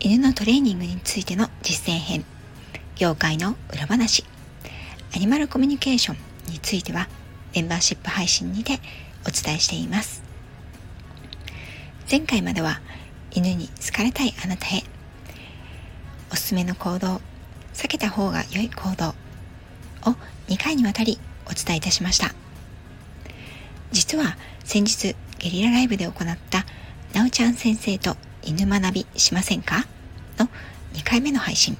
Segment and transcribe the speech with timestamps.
[0.00, 2.24] 犬のトレーニングについての実践編
[2.94, 4.24] 業界の裏話
[5.12, 7.08] アニマルコミュニケーションについては
[7.52, 8.78] メンバーシップ配信にて
[9.26, 10.22] お伝えしています。
[12.08, 12.80] 前回までは
[13.32, 14.84] 犬に好かれたいあなたへ
[16.32, 17.20] おすすめの行動
[17.74, 20.14] 避けた方が良い行動を
[20.46, 22.32] 2回にわたりお伝えいたしました。
[23.90, 26.64] 実は先日ゲリラライブで行った
[27.14, 29.86] なおちゃん先生と犬学びしませんか？
[30.38, 30.48] の
[30.94, 31.76] 2回目の配信。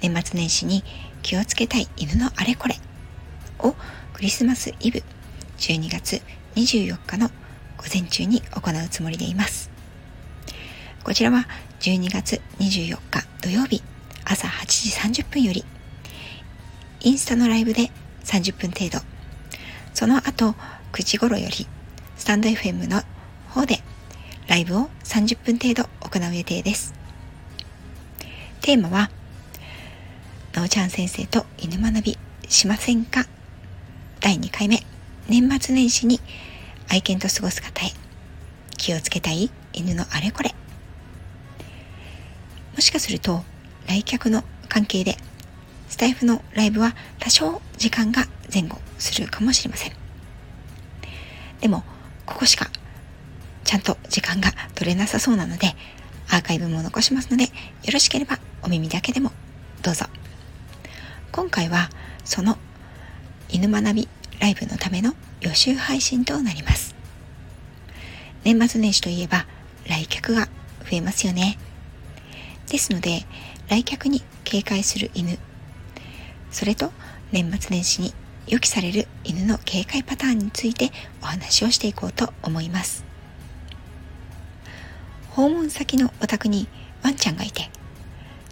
[0.00, 0.82] 年末年始に
[1.22, 2.76] 気をつけたい犬のあれこれ
[3.58, 3.74] を
[4.14, 5.02] クリスマスイブ
[5.58, 6.22] 12月
[6.56, 7.28] 24日の
[7.76, 9.70] 午前中に行うつもりでいます。
[11.04, 11.46] こちらは
[11.80, 13.82] 12月24日土曜日
[14.24, 15.64] 朝8時30分より
[17.00, 17.90] インスタのライブで
[18.24, 18.98] 30分程度。
[19.94, 20.54] その後
[20.92, 21.66] 9時頃より
[22.16, 23.02] スタンド FM の
[23.48, 23.80] 方で
[24.46, 26.99] ライブを30分程度行う予定です。
[28.60, 29.10] テーマは、
[30.52, 33.26] なおちゃん先生と犬学びしませんか？
[34.20, 34.84] 第2回目、
[35.28, 36.20] 年末年始に
[36.88, 37.90] 愛犬と過ごす方へ
[38.76, 40.54] 気をつけたい犬のあれこれ。
[42.74, 43.42] もしかすると
[43.88, 45.16] 来客の関係で
[45.88, 49.92] スタイフのライブは多少時間が前後するかもしれません。
[51.60, 51.82] でも、
[52.26, 52.70] ここしか
[53.64, 55.74] ちゃんと時間が取れなさそうなので、
[56.30, 57.50] アーカイブも残しますので、よ
[57.92, 59.32] ろしければお耳だけでも
[59.82, 60.06] どうぞ。
[61.32, 61.90] 今回は
[62.24, 62.56] その
[63.48, 66.94] 犬学びライブのための予習配信となります。
[68.44, 69.46] 年末年始といえば
[69.86, 70.46] 来客が
[70.88, 71.58] 増えますよね。
[72.68, 73.26] ですので、
[73.68, 75.36] 来客に警戒する犬、
[76.52, 76.92] それと
[77.32, 78.14] 年末年始に
[78.46, 80.90] 予期される犬の警戒パターンについて
[81.22, 83.09] お話をしていこうと思います。
[85.40, 86.68] 訪問先のお宅に
[87.02, 87.70] ワンちゃんがいて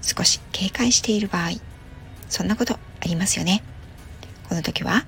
[0.00, 1.50] 少し警戒している場合
[2.30, 3.62] そんなことありますよね。
[4.48, 5.04] この時は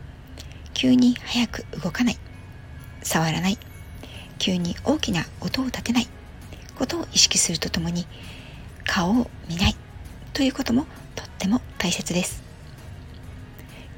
[0.75, 2.19] 急に早く動かない。
[3.03, 3.57] 触らない。
[4.39, 6.09] 急に大きな音を立てない。
[6.79, 8.07] ことを意識するとともに
[8.85, 9.77] 顔を見ない。
[10.35, 12.43] ということもとっても大切です。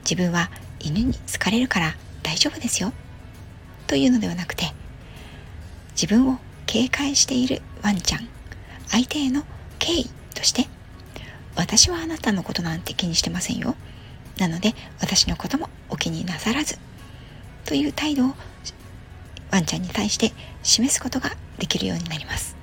[0.05, 2.93] 自分は犬に好かれるから大丈夫ですよ。
[3.89, 4.73] というのではなくて
[5.95, 8.29] 自分を警戒しているワンちゃん
[8.89, 9.45] 相手への
[9.79, 10.69] 敬意として
[11.57, 13.75] 私はあなたのことなんて気にしてませんよ。
[14.39, 16.79] なので私のこともお気になさらず
[17.67, 18.35] という態度を
[19.51, 20.33] ワンちゃんに対して
[20.63, 22.57] 示すことができるようになります。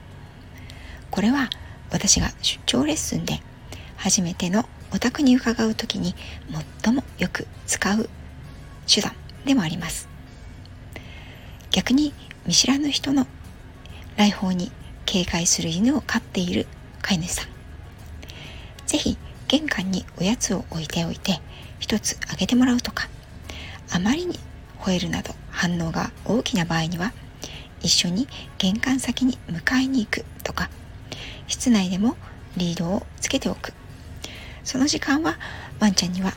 [1.12, 1.50] これは
[1.92, 3.42] 私が出張レッスンで
[3.98, 6.16] 初めてのお宅に伺う時に
[6.84, 8.10] 最もよく使う
[8.88, 9.14] 手段
[9.46, 10.08] でもあります。
[11.72, 12.14] 逆に
[12.48, 13.28] 見知らぬ人の
[14.18, 14.72] 来訪に
[15.12, 16.68] 警戒する犬を飼っている
[17.02, 17.48] 飼い主さん。
[18.86, 21.42] 是非玄関におやつを置いておいて
[21.80, 23.10] 一つあげてもらうとか
[23.92, 24.40] あまりに
[24.80, 27.12] 吠えるなど反応が大きな場合には
[27.82, 28.28] 一緒に
[28.60, 30.70] 玄関先に迎えに行くとか
[31.48, 32.16] 室内でも
[32.56, 33.74] リードをつけておく。
[34.64, 35.40] その時間は
[35.80, 36.34] ワンちゃんには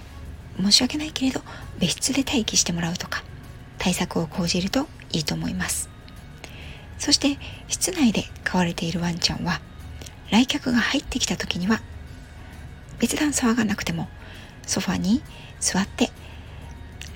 [0.59, 1.43] 申し訳ないけれど
[1.79, 3.23] 別室で待機してもらうとか
[3.77, 5.92] 対策を講じるといいと思います。
[7.03, 7.37] そして
[7.67, 9.61] 室内で飼われているワンちゃんは
[10.31, 11.81] 来客が入ってきた時には
[13.01, 14.09] 別段騒がなくても
[14.65, 15.21] ソファに
[15.59, 16.11] 座って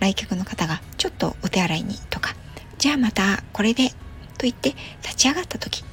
[0.01, 2.35] 来客の方がちょっとお手洗いにとか
[2.79, 3.95] じゃあまたこれでと
[4.41, 4.71] 言って
[5.05, 5.85] 立ち上がった時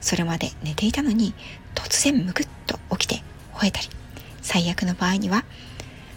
[0.00, 1.34] それまで寝ていたのに
[1.74, 3.88] 突然むくっと起きて吠えたり
[4.42, 5.42] 最悪の場合には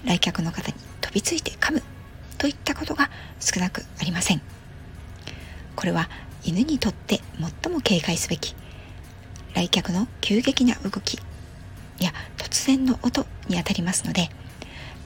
[0.06, 1.82] 来客の方に飛びついて噛む
[2.38, 3.10] といったことが
[3.40, 4.42] 少なくありません。
[5.76, 6.10] これは
[6.48, 7.20] 犬にとって
[7.62, 8.56] 最も警戒すべき。
[9.54, 11.20] 来客の急激な動き。
[12.00, 14.30] や突然の音にあたりますので。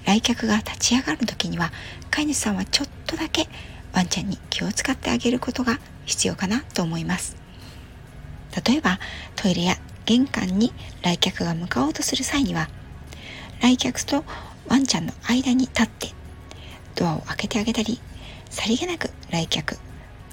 [0.06, 1.72] 来客が立ち上がる時には
[2.12, 3.48] 飼い主さんはちょっとだけ
[3.94, 7.36] ワンちゃんに気を使ってあげることが必要かなと思います。
[8.68, 9.00] 例えば
[9.36, 12.70] トイレや玄関に来客が向かおうとする際には
[13.62, 14.24] 来客と
[14.68, 16.10] ワンちゃんの間に立って
[16.96, 18.00] ドアを開けてあげたり
[18.50, 19.78] さりげなく来客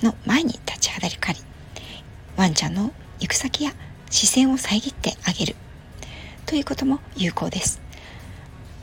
[0.02, 1.38] の前に立ちはだかり。
[2.36, 3.72] ワンちゃんの行く先や
[4.10, 5.56] 視線を遮ってあげる。
[6.46, 7.80] ということも有効です。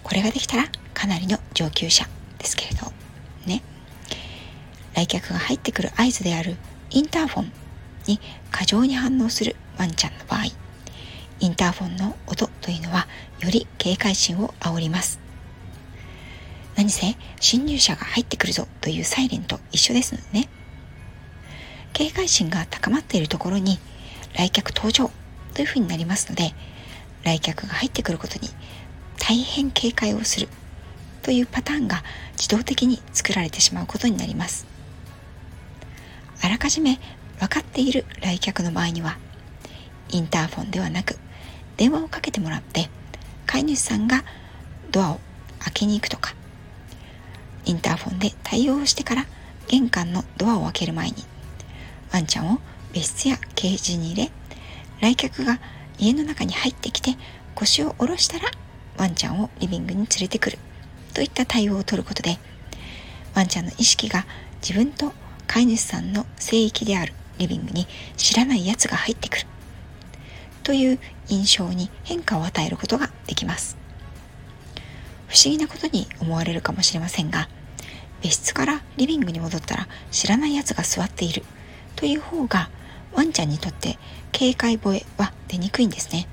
[0.03, 2.07] これができたらかなりの上級者
[2.38, 2.91] ですけれど
[3.45, 3.62] ね。
[4.94, 6.57] 来客が入ってくる合図である
[6.91, 7.51] インターフォン
[8.07, 8.19] に
[8.51, 10.44] 過剰に反応するワンちゃんの場合。
[11.39, 13.07] インターフォンの音というのは
[13.39, 15.19] より警戒心を煽ります。
[16.75, 20.50] 何せ侵入者が入ってくるぞというサイレンと一緒ですのでね。
[21.95, 23.80] 警戒心が高まっているところに
[24.33, 25.09] 来客登場
[25.53, 26.53] というふうになりますので
[27.24, 28.50] 来客が入ってくることに
[29.18, 30.50] 大変警戒をする
[31.21, 32.03] というパターンが
[32.33, 34.68] 自動的に作られてしまうことになります。
[36.42, 37.00] あらかじめ
[37.39, 39.18] 分かっている来客の場合には
[40.09, 41.18] インターフォンではなく
[41.77, 42.89] 電話をかけてもらって
[43.45, 44.25] 飼い主さんが
[44.92, 45.21] ドアを
[45.59, 46.36] 開けに行くとか
[47.63, 49.25] インターフォンで対応してから
[49.69, 51.15] 玄関のドアを開ける前に
[52.12, 52.60] ワンちゃんを
[52.94, 54.31] 別室やケージに入れ
[55.02, 55.60] 来客が
[55.98, 57.16] 家の中に入ってきて
[57.54, 58.50] 腰を下ろしたら
[58.98, 60.57] ワンちゃんをリビングに連れてくる
[61.13, 62.38] といった対応をとることで
[63.34, 64.25] ワンちゃんの意識が
[64.62, 65.13] 自分と
[65.48, 67.88] 飼い主さんの聖域であるリビングに
[68.18, 69.46] 知らない奴が入ってくる
[70.63, 73.78] という印象に変化を与えることができます。
[75.28, 77.50] 不思議なことに思われるかもしれませんが
[78.22, 81.44] 別室からリビングに戻ったら知らない奴が座っている。
[81.95, 82.69] という方が
[83.13, 83.97] ワンちゃんにとって
[84.31, 86.27] 警戒吠えは出にくいんですね。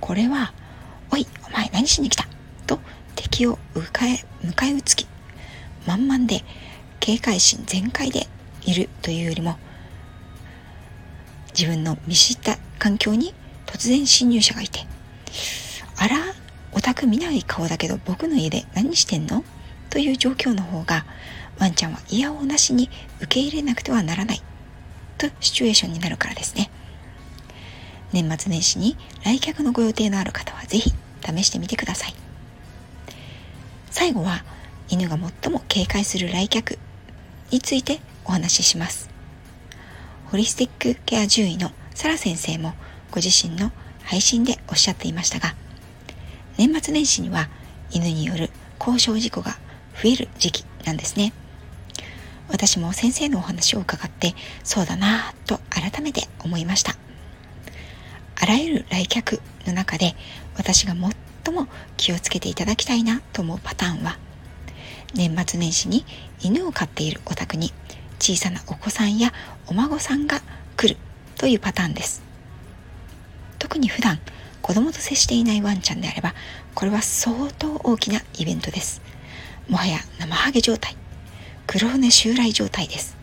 [0.00, 0.52] これは
[1.10, 2.26] おい、お前何しに来た？
[2.66, 2.78] と
[3.14, 5.06] 敵を迎え、迎え撃つ気。
[5.86, 6.44] 満々で
[7.00, 8.26] 警戒心全開で
[8.64, 9.56] いるというよりも
[11.58, 13.34] 自分の見知った環境に
[13.66, 14.86] 突然侵入者がいて
[15.96, 16.16] あら
[16.72, 19.44] オタク見ない顔だけど僕の家で何してんの？
[19.90, 21.04] という状況の方が
[21.58, 24.42] ワンちゃんは嫌をなしに受け入れなくてはならない。
[25.18, 26.70] とシチュエーションになるからですね。
[28.12, 30.92] 年末年始に来客のご予定のある方は是非
[31.24, 32.14] 試してみてください。
[33.90, 34.44] 最後は
[34.88, 36.78] 犬が最も警戒する来客
[37.50, 39.10] についてお話しします。
[40.32, 42.74] ホリスティックケア獣医のサラ先生も
[43.10, 43.70] ご自身の
[44.02, 45.54] 配信でおっしゃっていましたが
[46.56, 47.48] 年末年始には
[47.90, 48.50] 犬による
[48.80, 49.58] 交渉事故が
[50.02, 51.32] 増える時期なんですね。
[52.52, 56.94] 私も先生のお話を伺ってそうだなぁと改めて思いました。
[58.40, 60.14] あらゆる来客の中で
[60.56, 60.94] 私が
[61.44, 61.66] 最も
[61.96, 64.18] 気をつけていただきたいなと思うパターンは
[65.14, 66.04] 年末年始に
[66.40, 67.72] 犬を飼っているお宅に
[68.18, 69.32] 小さなお子さんや
[69.66, 70.40] お孫さんが
[70.76, 71.00] 来る
[71.36, 72.22] というパターンです。
[73.58, 74.20] 特に普段
[74.60, 76.34] 子供と接していないワンちゃんであれば
[76.74, 79.00] これは相当大きなイベントです。
[79.68, 81.01] もはや生ハゲ状態。
[81.66, 83.16] 黒船襲来状態です。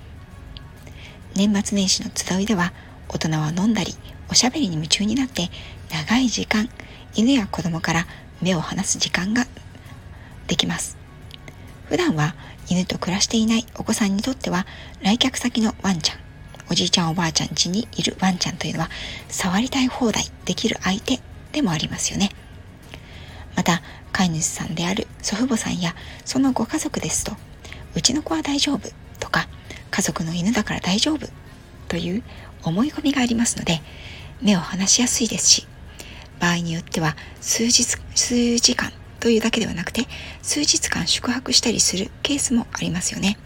[1.36, 2.74] 年末年始の集いでは
[3.08, 3.94] 大人は飲んだり
[4.30, 5.50] おしゃべりに夢中になって
[5.92, 6.70] 長い時間
[7.16, 8.08] 犬や子供から
[8.42, 9.46] 目を離す時間が
[10.48, 10.98] できます。
[11.88, 12.36] 普段は
[12.70, 14.66] 犬と暮らしていないお子さんにとっては
[15.02, 16.20] 来客先のワンちゃん
[16.72, 18.90] おじいちゃんおばあちゃん家にいるワンちゃんというのは
[19.28, 21.20] 触りたい放題できる相手
[21.52, 22.30] でもありますよね。
[23.56, 23.82] また
[24.12, 25.96] 飼い主さんである祖父母さんや
[26.26, 27.34] そのご家族ですと
[27.96, 28.90] うちの子は大丈夫
[29.20, 29.48] とか
[29.92, 31.28] 家族の犬だから大丈夫
[31.88, 32.24] という
[32.64, 33.82] 思い込みがありますので
[34.42, 35.68] 目を離しやすいですし
[36.40, 37.84] 場合によっては数日
[38.16, 40.06] 数時間というだけではなくて
[40.42, 43.38] 数日間宿泊したりするケースもありますよね。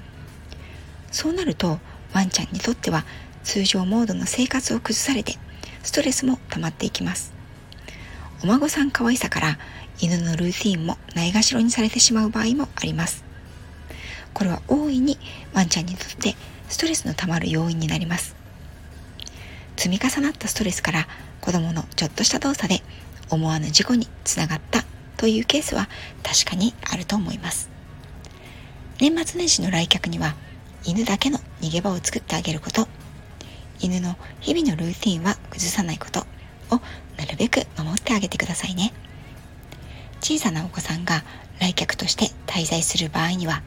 [1.12, 1.80] そうなると
[2.14, 3.06] ワンちゃんにとっては
[3.44, 5.38] 通常モードの生活を崩されて
[5.82, 7.34] ストレスも溜まっていきます。
[8.44, 9.58] お孫さん可愛さから
[10.00, 13.23] 犬のルーティンもないがしろにされてしまう場合もあります。
[14.34, 15.18] これは大いに
[15.54, 16.36] ワンちゃんにとって
[16.70, 18.36] ストレスの溜まる要因になります。
[19.75, 21.08] 積み重なったストレスから
[21.42, 22.82] 子供のちょっとした動作で
[23.30, 24.84] 思わぬ事故につながった
[25.18, 25.90] というケースは
[26.24, 27.70] 確かにあると思います。
[29.00, 30.36] 年末年始の来客には
[30.86, 32.88] 犬だけの逃げ場を作ってあげること。
[33.80, 36.25] 犬の日々のルーティンは崩さないこと。
[36.74, 36.82] を
[37.18, 38.94] なるべく守ってあげてくださいね。
[40.22, 41.24] 小さなお子さんが
[41.60, 43.62] 来客として滞在する場合には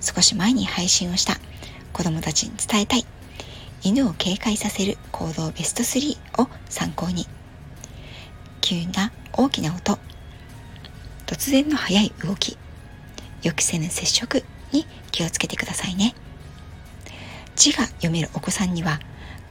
[0.00, 1.36] 少し前に配信をした。
[1.92, 3.04] 子供たちに伝えたい。
[3.82, 7.26] 犬を警戒させる行動ベスト3を参考に。
[8.60, 9.98] 急な大きな音。
[11.26, 12.56] 突然の速い動き。
[13.42, 14.42] 予期せぬ接触
[14.72, 16.14] に気をつけてくださいね。
[17.56, 19.00] 字が読めるお子さんには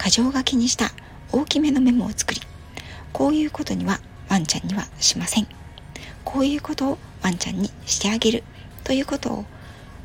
[0.03, 0.91] 箇条書きにした
[1.32, 2.41] 大きめのメモを作り
[3.13, 5.48] こういうことにはワンちゃんにはしません。
[6.24, 8.44] こういうことをワンちゃんにしてあげる
[8.84, 9.46] ということを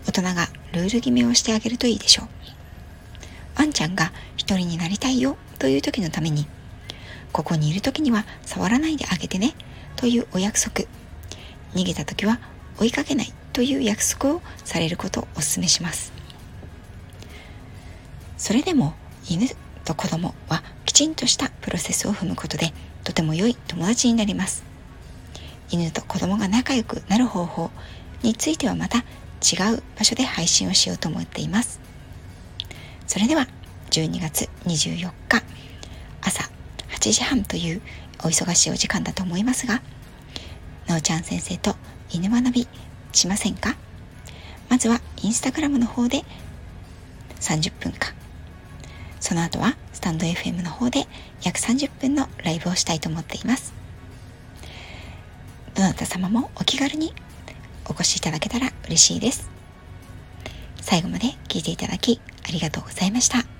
[0.06, 2.28] 大人がルール決めをしてあげるといいでしょう
[3.56, 6.46] ワンちゃんが一人になりたいよとという時のために、
[7.32, 9.54] ここにいる時には触らないであげてね
[9.96, 10.86] というお約束、
[11.72, 12.38] 逃げた時は
[12.78, 16.12] 追いかけないという約束をされることをお勧めします。
[18.36, 18.92] それでも
[19.26, 19.48] 犬
[19.86, 24.64] と子供はきちんとしたプロセスを踏むことでとても良い友達になります。
[25.70, 27.70] 犬と子供が仲良くなる方法
[28.22, 29.02] についてはまた
[29.44, 31.80] 違う場所で配信をしようと思っています。
[33.06, 33.46] それでは
[33.90, 35.42] 12月24日
[36.22, 36.48] 朝
[36.88, 37.82] 8時半という
[38.20, 39.82] お忙しいお時間だと思いますが、
[40.86, 41.76] なおちゃん先生と
[42.10, 42.68] 犬学び
[43.12, 43.76] しませんか？
[44.70, 46.24] まずはインスタグラムの方で
[47.40, 48.12] 30分間
[49.20, 51.06] その後はスタンド FM の方で
[51.42, 53.74] 約30分のライブをしたいと思っています。
[55.74, 57.12] どなた様もお気軽に
[57.86, 59.50] お越しいただけたら嬉しいです。
[60.80, 63.53] 最後まで聞いていただきありがとうございました。